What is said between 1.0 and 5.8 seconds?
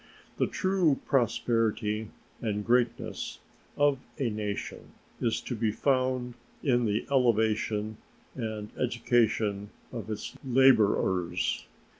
prosperity and greatness of a nation is to be